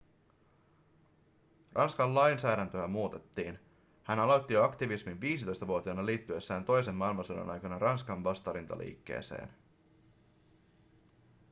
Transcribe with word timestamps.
ranskan 1.73 2.15
lainsäädäntöä 2.15 2.87
muutettiin 2.87 3.59
hän 4.03 4.19
aloitti 4.19 4.57
aktivismin 4.57 5.17
jo 5.21 5.53
15-vuotiaana 5.63 6.05
liittyessään 6.05 6.65
toisen 6.65 6.95
maailmansodan 6.95 7.49
aikana 7.49 7.79
ranskan 7.79 8.23
vastarintaliikkeeseen 8.23 9.49